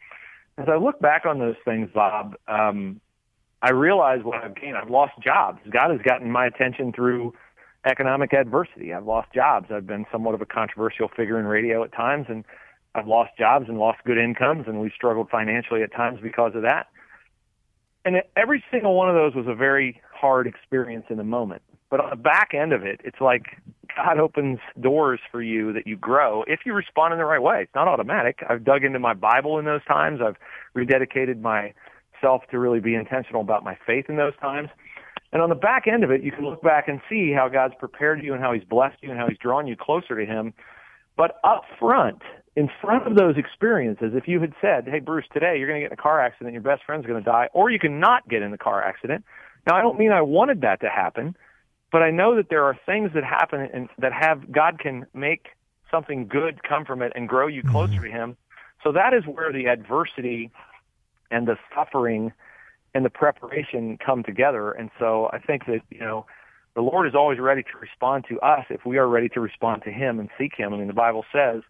As 0.57 0.67
I 0.67 0.75
look 0.75 0.99
back 0.99 1.25
on 1.25 1.39
those 1.39 1.55
things, 1.63 1.89
Bob, 1.93 2.35
um, 2.47 2.99
I 3.61 3.71
realize 3.71 4.23
what 4.23 4.43
I've 4.43 4.55
gained. 4.55 4.75
I've 4.75 4.89
lost 4.89 5.13
jobs. 5.23 5.59
God 5.69 5.91
has 5.91 6.01
gotten 6.01 6.31
my 6.31 6.45
attention 6.45 6.91
through 6.91 7.33
economic 7.85 8.33
adversity. 8.33 8.93
I've 8.93 9.05
lost 9.05 9.31
jobs. 9.33 9.67
I've 9.71 9.87
been 9.87 10.05
somewhat 10.11 10.35
of 10.35 10.41
a 10.41 10.45
controversial 10.45 11.07
figure 11.07 11.39
in 11.39 11.45
radio 11.45 11.83
at 11.83 11.93
times, 11.93 12.25
and 12.29 12.43
I've 12.95 13.07
lost 13.07 13.31
jobs 13.37 13.65
and 13.69 13.77
lost 13.77 13.99
good 14.05 14.17
incomes, 14.17 14.65
and 14.67 14.81
we've 14.81 14.91
struggled 14.95 15.29
financially 15.29 15.83
at 15.83 15.93
times 15.93 16.19
because 16.21 16.53
of 16.55 16.63
that. 16.63 16.87
And 18.05 18.17
every 18.35 18.63
single 18.71 18.95
one 18.95 19.09
of 19.09 19.15
those 19.15 19.35
was 19.35 19.45
a 19.47 19.55
very 19.55 20.01
hard 20.13 20.47
experience 20.47 21.05
in 21.09 21.17
the 21.17 21.23
moment. 21.23 21.61
But 21.89 21.99
on 21.99 22.09
the 22.09 22.15
back 22.15 22.53
end 22.53 22.73
of 22.73 22.83
it, 22.83 23.01
it's 23.03 23.19
like 23.19 23.57
God 23.95 24.19
opens 24.19 24.59
doors 24.79 25.19
for 25.31 25.41
you 25.41 25.73
that 25.73 25.87
you 25.87 25.97
grow 25.97 26.43
if 26.47 26.61
you 26.65 26.73
respond 26.73 27.13
in 27.13 27.19
the 27.19 27.25
right 27.25 27.41
way. 27.41 27.63
It's 27.63 27.75
not 27.75 27.87
automatic. 27.87 28.39
I've 28.47 28.63
dug 28.63 28.83
into 28.83 28.99
my 28.99 29.13
Bible 29.13 29.57
in 29.59 29.65
those 29.65 29.83
times. 29.85 30.19
I've 30.21 30.37
rededicated 30.75 31.41
myself 31.41 32.43
to 32.51 32.59
really 32.59 32.79
be 32.79 32.95
intentional 32.95 33.41
about 33.41 33.63
my 33.63 33.77
faith 33.85 34.05
in 34.07 34.17
those 34.17 34.35
times. 34.39 34.69
And 35.31 35.41
on 35.41 35.49
the 35.49 35.55
back 35.55 35.87
end 35.87 36.03
of 36.03 36.11
it, 36.11 36.23
you 36.23 36.31
can 36.31 36.45
look 36.45 36.61
back 36.61 36.87
and 36.87 37.01
see 37.09 37.31
how 37.31 37.49
God's 37.49 37.75
prepared 37.77 38.23
you 38.23 38.33
and 38.33 38.41
how 38.41 38.53
He's 38.53 38.63
blessed 38.63 38.97
you 39.01 39.11
and 39.11 39.19
how 39.19 39.27
He's 39.27 39.37
drawn 39.37 39.67
you 39.67 39.75
closer 39.75 40.19
to 40.19 40.25
Him. 40.25 40.53
But 41.15 41.39
up 41.43 41.63
front, 41.79 42.21
in 42.55 42.69
front 42.81 43.05
of 43.05 43.15
those 43.15 43.37
experiences, 43.37 44.13
if 44.15 44.27
you 44.27 44.39
had 44.39 44.53
said, 44.61 44.87
hey, 44.87 44.99
Bruce, 44.99 45.25
today 45.31 45.57
you're 45.57 45.67
going 45.67 45.81
to 45.81 45.85
get 45.85 45.91
in 45.91 45.99
a 45.99 46.01
car 46.01 46.19
accident, 46.19 46.53
your 46.53 46.61
best 46.61 46.83
friend's 46.83 47.05
going 47.05 47.21
to 47.21 47.29
die, 47.29 47.49
or 47.53 47.69
you 47.69 47.77
can 47.77 47.99
not 47.99 48.27
get 48.27 48.41
in 48.41 48.51
the 48.51 48.57
car 48.57 48.83
accident. 48.83 49.23
Now, 49.67 49.75
I 49.75 49.81
don't 49.81 49.99
mean 49.99 50.11
I 50.11 50.21
wanted 50.21 50.61
that 50.61 50.81
to 50.81 50.89
happen, 50.89 51.35
but 51.91 52.01
I 52.01 52.11
know 52.11 52.35
that 52.35 52.49
there 52.49 52.63
are 52.63 52.79
things 52.85 53.11
that 53.13 53.23
happen 53.23 53.69
and 53.73 53.89
that 53.99 54.13
have 54.13 54.51
God 54.51 54.79
can 54.79 55.05
make 55.13 55.49
something 55.91 56.27
good 56.27 56.63
come 56.63 56.85
from 56.85 57.01
it 57.01 57.11
and 57.15 57.27
grow 57.27 57.47
you 57.47 57.63
closer 57.63 57.93
mm-hmm. 57.93 58.03
to 58.03 58.11
Him. 58.11 58.37
So 58.83 58.93
that 58.93 59.13
is 59.13 59.25
where 59.25 59.51
the 59.51 59.67
adversity 59.67 60.51
and 61.29 61.47
the 61.47 61.57
suffering 61.75 62.31
and 62.93 63.05
the 63.05 63.09
preparation 63.09 63.97
come 64.03 64.23
together. 64.23 64.71
And 64.71 64.89
so 64.99 65.29
I 65.31 65.39
think 65.39 65.65
that 65.65 65.81
you 65.89 65.99
know 65.99 66.25
the 66.75 66.81
Lord 66.81 67.07
is 67.07 67.15
always 67.15 67.39
ready 67.39 67.63
to 67.63 67.77
respond 67.79 68.25
to 68.29 68.39
us 68.39 68.65
if 68.69 68.85
we 68.85 68.97
are 68.97 69.07
ready 69.07 69.29
to 69.29 69.39
respond 69.39 69.83
to 69.83 69.91
Him 69.91 70.19
and 70.19 70.29
seek 70.37 70.53
Him. 70.57 70.73
I 70.73 70.77
mean, 70.77 70.87
the 70.87 70.93
Bible 70.93 71.25
says 71.33 71.61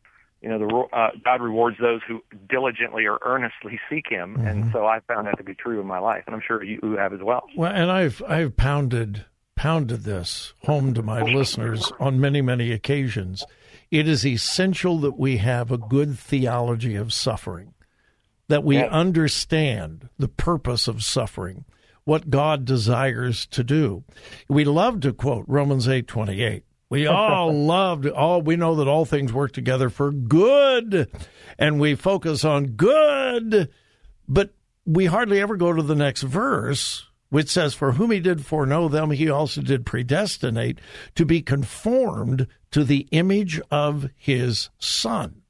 you 0.41 0.47
know, 0.47 0.59
the 0.59 0.97
uh, 0.97 1.09
God 1.23 1.41
rewards 1.41 1.77
those 1.81 2.01
who 2.07 2.21
diligently 2.49 3.05
or 3.05 3.19
earnestly 3.23 3.79
seek 3.89 4.05
Him, 4.09 4.35
mm-hmm. 4.35 4.47
and 4.47 4.71
so 4.71 4.85
I 4.85 5.01
found 5.01 5.27
that 5.27 5.37
to 5.37 5.43
be 5.43 5.53
true 5.53 5.81
in 5.81 5.87
my 5.87 5.99
life, 5.99 6.23
and 6.25 6.35
I'm 6.35 6.41
sure 6.45 6.63
you 6.63 6.79
have 6.97 7.13
as 7.13 7.19
well. 7.21 7.43
Well, 7.55 7.71
and 7.73 7.91
I've 7.91 8.21
I've 8.25 8.55
pounded 8.55 9.25
pounded 9.55 10.03
this 10.03 10.53
home 10.63 10.93
to 10.93 11.03
my 11.03 11.21
listeners 11.21 11.91
on 11.99 12.21
many 12.21 12.41
many 12.41 12.71
occasions. 12.71 13.43
It 13.91 14.07
is 14.07 14.25
essential 14.25 14.99
that 14.99 15.17
we 15.17 15.37
have 15.37 15.71
a 15.71 15.77
good 15.77 16.17
theology 16.17 16.95
of 16.95 17.11
suffering, 17.11 17.73
that 18.49 18.63
we 18.63 18.75
yes. 18.75 18.91
understand 18.91 20.09
the 20.19 20.27
purpose 20.27 20.87
of 20.87 21.03
suffering, 21.03 21.65
what 22.03 22.29
God 22.29 22.65
desires 22.65 23.47
to 23.47 23.63
do. 23.63 24.03
We 24.47 24.65
love 24.65 24.99
to 25.01 25.13
quote 25.13 25.45
Romans 25.47 25.87
eight 25.87 26.07
twenty 26.07 26.43
eight 26.43 26.65
we 26.89 27.05
all 27.07 27.53
loved 27.65 28.07
all 28.07 28.41
we 28.41 28.55
know 28.55 28.75
that 28.75 28.87
all 28.87 29.05
things 29.05 29.31
work 29.31 29.51
together 29.51 29.89
for 29.89 30.11
good 30.11 31.09
and 31.57 31.79
we 31.79 31.95
focus 31.95 32.43
on 32.43 32.67
good, 32.67 33.69
but 34.27 34.53
we 34.85 35.05
hardly 35.05 35.39
ever 35.39 35.55
go 35.55 35.71
to 35.71 35.83
the 35.83 35.95
next 35.95 36.23
verse 36.23 37.05
which 37.29 37.49
says 37.49 37.75
for 37.75 37.91
whom 37.91 38.09
he 38.09 38.19
did 38.19 38.43
foreknow 38.43 38.87
them 38.87 39.11
he 39.11 39.29
also 39.29 39.61
did 39.61 39.85
predestinate 39.85 40.79
to 41.13 41.25
be 41.25 41.41
conformed 41.41 42.47
to 42.71 42.83
the 42.83 43.07
image 43.11 43.61
of 43.69 44.09
his 44.17 44.69
son. 44.79 45.43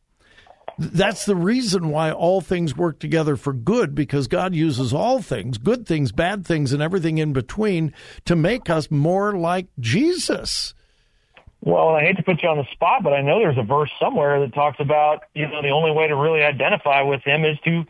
That's 0.79 1.25
the 1.25 1.35
reason 1.35 1.89
why 1.89 2.09
all 2.09 2.39
things 2.39 2.77
work 2.77 2.99
together 2.99 3.35
for 3.35 3.51
good 3.51 3.93
because 3.93 4.27
God 4.27 4.55
uses 4.55 4.93
all 4.93 5.21
things, 5.21 5.57
good 5.57 5.85
things, 5.85 6.13
bad 6.13 6.45
things, 6.45 6.71
and 6.71 6.81
everything 6.81 7.17
in 7.17 7.33
between 7.33 7.93
to 8.23 8.35
make 8.35 8.69
us 8.69 8.89
more 8.89 9.37
like 9.37 9.67
Jesus. 9.77 10.73
Well, 11.61 11.89
I 11.89 12.01
hate 12.01 12.15
to 12.15 12.23
put 12.23 12.41
you 12.41 12.47
on 12.47 12.57
the 12.57 12.67
spot, 12.71 13.03
but 13.03 13.11
I 13.11 13.21
know 13.21 13.39
there's 13.39 13.57
a 13.57 13.63
verse 13.63 13.91
somewhere 13.99 14.39
that 14.39 14.53
talks 14.53 14.77
about, 14.79 15.23
you 15.33 15.49
know, 15.49 15.61
the 15.61 15.71
only 15.71 15.91
way 15.91 16.07
to 16.07 16.15
really 16.15 16.43
identify 16.43 17.01
with 17.01 17.21
him 17.23 17.43
is 17.43 17.57
to 17.65 17.83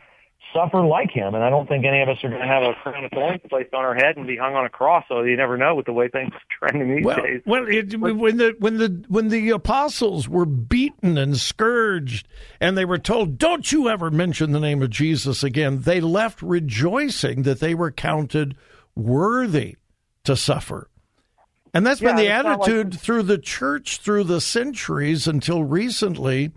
suffer 0.53 0.81
like 0.81 1.11
him. 1.11 1.35
And 1.35 1.43
I 1.43 1.49
don't 1.49 1.67
think 1.67 1.85
any 1.85 2.01
of 2.01 2.09
us 2.09 2.17
are 2.23 2.29
going 2.29 2.41
to 2.41 2.47
have 2.47 2.63
a 2.63 2.73
crown 2.73 3.05
of 3.05 3.11
thorns 3.11 3.41
placed 3.49 3.73
on 3.73 3.83
our 3.83 3.95
head 3.95 4.17
and 4.17 4.27
be 4.27 4.37
hung 4.37 4.55
on 4.55 4.65
a 4.65 4.69
cross. 4.69 5.05
So 5.07 5.21
you 5.23 5.37
never 5.37 5.57
know 5.57 5.75
with 5.75 5.85
the 5.85 5.93
way 5.93 6.07
things 6.07 6.31
are 6.33 6.69
trending 6.69 6.95
these 6.95 7.05
well, 7.05 7.17
days. 7.17 7.41
Well, 7.45 7.65
it, 7.67 7.99
when 7.99 8.37
the 8.37 8.55
when 8.59 8.77
the 8.77 9.03
when 9.07 9.29
the 9.29 9.49
apostles 9.51 10.27
were 10.27 10.45
beaten 10.45 11.17
and 11.17 11.37
scourged, 11.37 12.27
and 12.59 12.77
they 12.77 12.85
were 12.85 12.97
told, 12.97 13.37
"Don't 13.37 13.71
you 13.71 13.89
ever 13.89 14.11
mention 14.11 14.51
the 14.51 14.59
name 14.59 14.81
of 14.81 14.89
Jesus 14.89 15.43
again," 15.43 15.81
they 15.81 16.01
left 16.01 16.41
rejoicing 16.41 17.43
that 17.43 17.59
they 17.59 17.75
were 17.75 17.91
counted 17.91 18.55
worthy 18.95 19.75
to 20.23 20.35
suffer. 20.35 20.89
And 21.73 21.85
that's 21.85 22.01
yeah, 22.01 22.09
been 22.09 22.17
the 22.17 22.29
attitude 22.29 22.93
like... 22.93 23.01
through 23.01 23.23
the 23.23 23.37
church 23.37 23.99
through 23.99 24.23
the 24.25 24.41
centuries 24.41 25.27
until 25.27 25.63
recently 25.63 26.51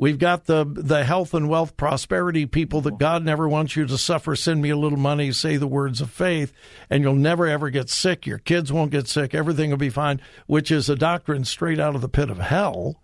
We've 0.00 0.18
got 0.18 0.44
the 0.44 0.64
the 0.64 1.02
health 1.02 1.34
and 1.34 1.48
wealth 1.48 1.76
prosperity 1.76 2.46
people 2.46 2.80
that 2.82 2.98
God 2.98 3.24
never 3.24 3.48
wants 3.48 3.74
you 3.74 3.84
to 3.86 3.98
suffer. 3.98 4.36
Send 4.36 4.62
me 4.62 4.70
a 4.70 4.76
little 4.76 4.96
money, 4.96 5.32
say 5.32 5.56
the 5.56 5.66
words 5.66 6.00
of 6.00 6.08
faith, 6.08 6.52
and 6.88 7.02
you'll 7.02 7.16
never 7.16 7.48
ever 7.48 7.68
get 7.68 7.90
sick. 7.90 8.24
Your 8.24 8.38
kids 8.38 8.72
won't 8.72 8.92
get 8.92 9.08
sick. 9.08 9.34
Everything 9.34 9.70
will 9.70 9.76
be 9.76 9.90
fine, 9.90 10.20
which 10.46 10.70
is 10.70 10.88
a 10.88 10.94
doctrine 10.94 11.44
straight 11.44 11.80
out 11.80 11.96
of 11.96 12.00
the 12.00 12.08
pit 12.08 12.30
of 12.30 12.38
hell. 12.38 13.02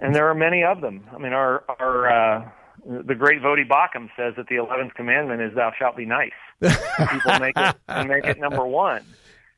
And 0.00 0.14
there 0.14 0.26
are 0.28 0.34
many 0.34 0.64
of 0.64 0.80
them. 0.80 1.04
I 1.14 1.18
mean, 1.18 1.34
our 1.34 1.64
our 1.78 2.08
uh, 2.08 2.50
the 2.86 3.14
great 3.14 3.42
Voddie 3.42 3.68
Baucham 3.68 4.08
says 4.16 4.32
that 4.38 4.46
the 4.48 4.56
eleventh 4.56 4.94
commandment 4.94 5.42
is 5.42 5.54
"Thou 5.54 5.70
shalt 5.78 5.98
be 5.98 6.06
nice." 6.06 6.32
people 6.62 7.38
make 7.38 7.56
it 7.58 7.76
make 8.08 8.24
it 8.24 8.40
number 8.40 8.66
one. 8.66 9.02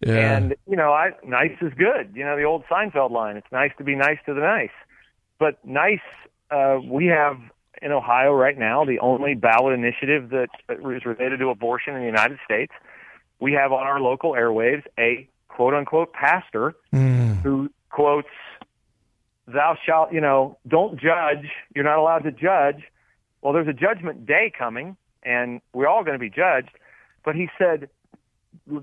Yeah. 0.06 0.36
And 0.36 0.54
you 0.68 0.76
know, 0.76 0.92
I 0.92 1.12
nice 1.24 1.56
is 1.62 1.72
good. 1.72 2.10
You 2.14 2.22
know, 2.22 2.36
the 2.36 2.42
old 2.42 2.64
Seinfeld 2.70 3.12
line: 3.12 3.38
"It's 3.38 3.50
nice 3.50 3.70
to 3.78 3.84
be 3.84 3.94
nice 3.94 4.18
to 4.26 4.34
the 4.34 4.42
nice." 4.42 4.68
But 5.38 5.64
nice, 5.64 6.00
uh, 6.50 6.78
we 6.84 7.06
have 7.06 7.38
in 7.82 7.92
Ohio 7.92 8.32
right 8.32 8.58
now 8.58 8.84
the 8.84 8.98
only 9.00 9.34
ballot 9.34 9.74
initiative 9.74 10.30
that 10.30 10.48
is 10.70 11.04
related 11.04 11.38
to 11.40 11.48
abortion 11.48 11.94
in 11.94 12.00
the 12.00 12.06
United 12.06 12.38
States. 12.44 12.72
We 13.38 13.52
have 13.52 13.72
on 13.72 13.86
our 13.86 14.00
local 14.00 14.32
airwaves 14.32 14.84
a 14.98 15.28
quote 15.48 15.74
unquote 15.74 16.12
pastor 16.12 16.74
mm. 16.92 17.42
who 17.42 17.70
quotes, 17.90 18.28
Thou 19.46 19.76
shalt, 19.84 20.12
you 20.12 20.20
know, 20.20 20.58
don't 20.66 20.98
judge. 20.98 21.50
You're 21.74 21.84
not 21.84 21.98
allowed 21.98 22.24
to 22.24 22.32
judge. 22.32 22.82
Well, 23.42 23.52
there's 23.52 23.68
a 23.68 23.72
judgment 23.72 24.26
day 24.26 24.50
coming, 24.56 24.96
and 25.22 25.60
we're 25.72 25.86
all 25.86 26.02
going 26.02 26.14
to 26.14 26.20
be 26.20 26.30
judged. 26.30 26.70
But 27.24 27.36
he 27.36 27.48
said, 27.58 27.88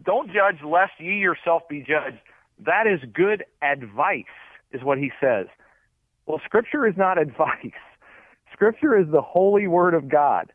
Don't 0.05 0.31
judge 0.31 0.63
lest 0.63 0.93
ye 0.99 1.17
yourself 1.17 1.63
be 1.67 1.79
judged. 1.79 2.19
That 2.59 2.87
is 2.87 3.01
good 3.11 3.43
advice, 3.61 4.23
is 4.71 4.83
what 4.83 4.97
he 4.99 5.11
says. 5.19 5.47
Well, 6.25 6.41
Scripture 6.45 6.87
is 6.87 6.95
not 6.97 7.17
advice. 7.21 7.71
Scripture 8.51 8.97
is 8.97 9.07
the 9.11 9.21
holy 9.21 9.67
Word 9.67 9.93
of 9.93 10.09
God. 10.09 10.51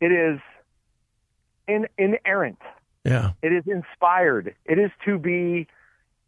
It 0.00 0.12
is 0.12 0.38
in, 1.66 1.86
inerrant. 1.96 2.58
Yeah. 3.04 3.32
It 3.42 3.52
is 3.52 3.64
inspired. 3.66 4.54
It 4.64 4.78
is 4.78 4.90
to 5.06 5.18
be 5.18 5.66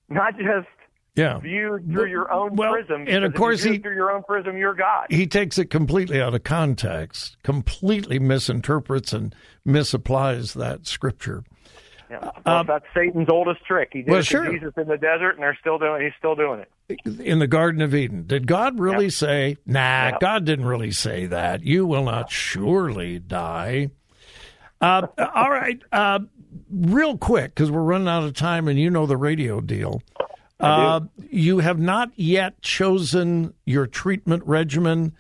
not 0.08 0.36
just 0.36 0.68
yeah. 1.14 1.38
viewed 1.38 1.90
through 1.90 2.08
your 2.08 2.32
own 2.32 2.56
well, 2.56 2.72
prism. 2.72 3.06
And 3.08 3.24
of 3.24 3.34
course, 3.34 3.62
he 3.62 3.78
through 3.78 3.94
your 3.94 4.10
own 4.10 4.22
prism, 4.22 4.56
you're 4.56 4.74
God. 4.74 5.06
He 5.10 5.26
takes 5.26 5.58
it 5.58 5.66
completely 5.66 6.20
out 6.20 6.34
of 6.34 6.44
context, 6.44 7.36
completely 7.42 8.18
misinterprets 8.18 9.12
and 9.12 9.34
misapplies 9.66 10.54
that 10.54 10.86
scripture. 10.86 11.44
Yeah. 12.10 12.18
Uh, 12.18 12.32
well, 12.44 12.56
uh, 12.56 12.62
that's 12.64 12.84
Satan's 12.94 13.28
oldest 13.30 13.64
trick. 13.64 13.90
He 13.92 14.02
did 14.02 14.10
well, 14.10 14.22
sure. 14.22 14.50
Jesus 14.50 14.72
in 14.76 14.88
the 14.88 14.98
desert, 14.98 15.32
and 15.32 15.42
they're 15.42 15.56
still 15.60 15.78
doing. 15.78 16.02
He's 16.02 16.12
still 16.18 16.34
doing 16.34 16.60
it 16.60 16.70
in 17.20 17.38
the 17.38 17.46
Garden 17.46 17.82
of 17.82 17.94
Eden. 17.94 18.26
Did 18.26 18.46
God 18.46 18.78
really 18.78 19.06
yep. 19.06 19.12
say? 19.12 19.56
Nah, 19.66 20.08
yep. 20.08 20.20
God 20.20 20.44
didn't 20.44 20.64
really 20.64 20.90
say 20.90 21.26
that. 21.26 21.62
You 21.62 21.86
will 21.86 22.04
not 22.04 22.30
surely 22.30 23.18
die. 23.18 23.90
Uh, 24.80 25.06
all 25.34 25.50
right, 25.50 25.80
uh, 25.92 26.20
real 26.70 27.18
quick 27.18 27.54
because 27.54 27.70
we're 27.70 27.82
running 27.82 28.08
out 28.08 28.24
of 28.24 28.34
time, 28.34 28.68
and 28.68 28.78
you 28.78 28.90
know 28.90 29.06
the 29.06 29.16
radio 29.16 29.60
deal. 29.60 30.02
Uh, 30.58 31.00
you 31.30 31.60
have 31.60 31.78
not 31.78 32.10
yet 32.16 32.60
chosen 32.60 33.54
your 33.64 33.86
treatment 33.86 34.42
regimen. 34.44 35.14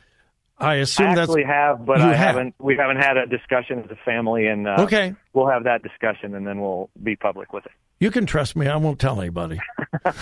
I 0.60 0.76
assume 0.76 1.08
I 1.08 1.22
actually 1.22 1.44
have, 1.44 1.84
but 1.86 2.00
I 2.00 2.14
have. 2.14 2.36
not 2.36 2.54
We 2.58 2.76
haven't 2.76 2.98
had 2.98 3.16
a 3.16 3.26
discussion 3.26 3.80
as 3.80 3.90
a 3.90 3.96
family, 4.04 4.46
and 4.46 4.68
uh, 4.68 4.76
okay, 4.80 5.14
we'll 5.32 5.48
have 5.48 5.64
that 5.64 5.82
discussion, 5.82 6.34
and 6.34 6.46
then 6.46 6.60
we'll 6.60 6.90
be 7.02 7.16
public 7.16 7.52
with 7.52 7.66
it. 7.66 7.72
You 7.98 8.10
can 8.10 8.26
trust 8.26 8.56
me; 8.56 8.66
I 8.66 8.76
won't 8.76 8.98
tell 8.98 9.20
anybody. 9.20 9.58
All 10.04 10.12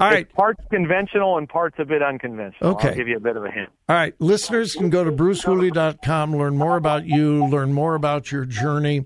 right, 0.00 0.26
it's 0.26 0.32
parts 0.32 0.62
conventional 0.70 1.38
and 1.38 1.48
parts 1.48 1.76
a 1.78 1.84
bit 1.84 2.02
unconventional. 2.02 2.72
Okay, 2.72 2.90
I'll 2.90 2.94
give 2.94 3.08
you 3.08 3.16
a 3.16 3.20
bit 3.20 3.36
of 3.36 3.44
a 3.44 3.50
hint. 3.50 3.70
All 3.88 3.96
right, 3.96 4.14
listeners 4.20 4.74
can 4.74 4.90
go 4.90 5.04
to 5.04 5.12
brucehooley.com, 5.12 6.36
learn 6.36 6.56
more 6.56 6.76
about 6.76 7.06
you, 7.06 7.46
learn 7.46 7.72
more 7.72 7.94
about 7.94 8.32
your 8.32 8.44
journey, 8.44 9.04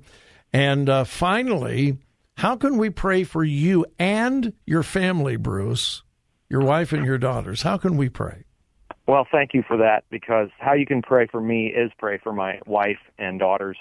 and 0.52 0.88
uh, 0.88 1.04
finally, 1.04 1.98
how 2.36 2.56
can 2.56 2.78
we 2.78 2.90
pray 2.90 3.24
for 3.24 3.44
you 3.44 3.86
and 3.98 4.52
your 4.66 4.82
family, 4.82 5.36
Bruce, 5.36 6.02
your 6.48 6.62
wife 6.62 6.92
and 6.92 7.04
your 7.04 7.18
daughters? 7.18 7.62
How 7.62 7.76
can 7.76 7.96
we 7.96 8.08
pray? 8.08 8.45
Well, 9.06 9.26
thank 9.30 9.54
you 9.54 9.62
for 9.66 9.76
that 9.76 10.04
because 10.10 10.48
how 10.58 10.72
you 10.72 10.84
can 10.84 11.00
pray 11.00 11.28
for 11.28 11.40
me 11.40 11.68
is 11.68 11.92
pray 11.96 12.18
for 12.18 12.32
my 12.32 12.60
wife 12.66 12.98
and 13.18 13.38
daughters 13.38 13.76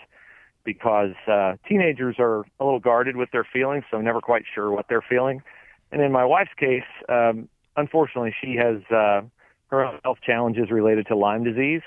because 0.64 1.14
uh, 1.28 1.56
teenagers 1.68 2.16
are 2.20 2.42
a 2.60 2.64
little 2.64 2.80
guarded 2.80 3.16
with 3.16 3.32
their 3.32 3.44
feelings, 3.44 3.86
so 3.90 3.98
I'm 3.98 4.04
never 4.04 4.22
quite 4.22 4.44
sure 4.54 4.72
what 4.72 4.86
they're 4.88 5.04
feeling. 5.08 5.42
And 5.92 6.02
in 6.02 6.12
my 6.12 6.26
wife's 6.26 6.54
case, 6.58 6.84
um, 7.10 7.50
unfortunately, 7.76 8.36
she 8.40 8.56
has 8.56 8.78
uh, 8.92 9.22
her 9.68 9.86
own 9.86 10.00
health 10.04 10.20
challenges 10.24 10.70
related 10.70 11.08
to 11.08 11.16
Lyme 11.16 11.44
disease. 11.44 11.82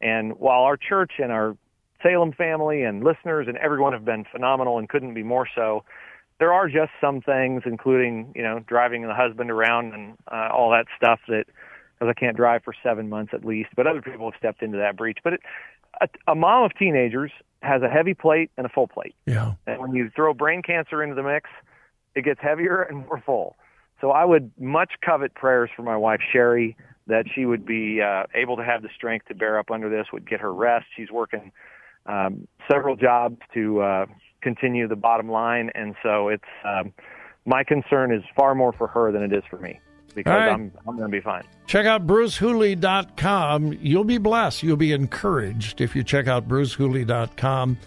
And 0.00 0.38
while 0.38 0.62
our 0.62 0.76
church 0.76 1.12
and 1.18 1.32
our 1.32 1.56
Salem 2.02 2.32
family 2.32 2.82
and 2.82 3.04
listeners 3.04 3.46
and 3.48 3.56
everyone 3.58 3.92
have 3.92 4.04
been 4.04 4.24
phenomenal 4.30 4.78
and 4.78 4.88
couldn't 4.88 5.14
be 5.14 5.22
more 5.22 5.46
so, 5.54 5.84
there 6.40 6.52
are 6.52 6.68
just 6.68 6.90
some 7.00 7.20
things, 7.20 7.62
including 7.64 8.32
you 8.34 8.42
know 8.42 8.58
driving 8.66 9.02
the 9.02 9.14
husband 9.14 9.50
around 9.50 9.94
and 9.94 10.18
uh, 10.30 10.48
all 10.52 10.70
that 10.70 10.86
stuff 10.96 11.20
that 11.28 11.44
because 12.02 12.14
I 12.16 12.18
can't 12.18 12.36
drive 12.36 12.62
for 12.64 12.74
seven 12.82 13.08
months 13.08 13.32
at 13.32 13.44
least. 13.44 13.70
But 13.76 13.86
other 13.86 14.02
people 14.02 14.30
have 14.30 14.38
stepped 14.38 14.62
into 14.62 14.78
that 14.78 14.96
breach. 14.96 15.18
But 15.22 15.34
it, 15.34 15.40
a, 16.00 16.32
a 16.32 16.34
mom 16.34 16.64
of 16.64 16.76
teenagers 16.76 17.30
has 17.62 17.82
a 17.82 17.88
heavy 17.88 18.14
plate 18.14 18.50
and 18.56 18.66
a 18.66 18.68
full 18.68 18.88
plate. 18.88 19.14
Yeah. 19.26 19.54
And 19.66 19.80
when 19.80 19.94
you 19.94 20.10
throw 20.14 20.34
brain 20.34 20.62
cancer 20.62 21.02
into 21.02 21.14
the 21.14 21.22
mix, 21.22 21.48
it 22.16 22.24
gets 22.24 22.40
heavier 22.40 22.82
and 22.82 23.06
more 23.06 23.22
full. 23.24 23.56
So 24.00 24.10
I 24.10 24.24
would 24.24 24.50
much 24.58 24.94
covet 25.04 25.34
prayers 25.34 25.70
for 25.76 25.82
my 25.82 25.96
wife 25.96 26.20
Sherry 26.32 26.76
that 27.06 27.26
she 27.32 27.46
would 27.46 27.64
be 27.64 28.00
uh, 28.00 28.24
able 28.34 28.56
to 28.56 28.64
have 28.64 28.82
the 28.82 28.88
strength 28.96 29.28
to 29.28 29.34
bear 29.34 29.58
up 29.58 29.70
under 29.70 29.88
this, 29.88 30.06
would 30.12 30.28
get 30.28 30.40
her 30.40 30.52
rest. 30.52 30.86
She's 30.96 31.10
working 31.10 31.52
um, 32.06 32.48
several 32.68 32.96
jobs 32.96 33.38
to 33.54 33.80
uh, 33.80 34.06
continue 34.40 34.88
the 34.88 34.96
bottom 34.96 35.28
line, 35.28 35.70
and 35.74 35.94
so 36.02 36.28
it's 36.28 36.42
um, 36.64 36.92
my 37.44 37.62
concern 37.62 38.12
is 38.12 38.22
far 38.36 38.56
more 38.56 38.72
for 38.72 38.88
her 38.88 39.12
than 39.12 39.22
it 39.22 39.32
is 39.32 39.42
for 39.48 39.58
me 39.58 39.80
because 40.14 40.32
right. 40.32 40.50
I'm 40.50 40.72
I'm 40.86 40.96
going 40.96 41.10
to 41.10 41.16
be 41.16 41.20
fine. 41.20 41.44
Check 41.66 41.86
out 41.86 42.06
brucehooley.com. 42.06 43.78
You'll 43.80 44.04
be 44.04 44.18
blessed. 44.18 44.62
You'll 44.62 44.76
be 44.76 44.92
encouraged 44.92 45.80
if 45.80 45.96
you 45.96 46.02
check 46.02 46.26
out 46.26 46.48
brucehooley.com. 46.48 47.78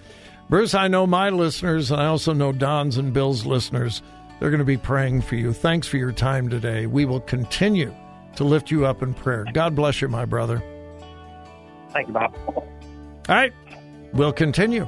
Bruce, 0.49 0.73
I 0.75 0.87
know 0.87 1.07
my 1.07 1.29
listeners, 1.29 1.91
and 1.91 1.99
I 1.99 2.05
also 2.05 2.33
know 2.33 2.51
Don's 2.51 2.97
and 2.97 3.13
Bill's 3.13 3.45
listeners. 3.45 4.01
They're 4.39 4.51
going 4.51 4.59
to 4.59 4.65
be 4.65 4.77
praying 4.77 5.21
for 5.21 5.35
you. 5.35 5.53
Thanks 5.53 5.87
for 5.87 5.97
your 5.97 6.11
time 6.11 6.49
today. 6.49 6.85
We 6.85 7.05
will 7.05 7.21
continue 7.21 7.95
to 8.35 8.43
lift 8.43 8.69
you 8.69 8.85
up 8.85 9.01
in 9.01 9.13
prayer. 9.13 9.45
God 9.53 9.75
bless 9.75 10.01
you, 10.01 10.07
my 10.07 10.25
brother. 10.25 10.61
Thank 11.91 12.07
you, 12.07 12.13
Bob. 12.13 12.35
All 12.47 12.65
right. 13.29 13.53
We'll 14.13 14.33
continue. 14.33 14.87